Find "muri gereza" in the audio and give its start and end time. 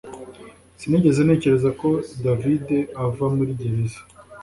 3.35-3.99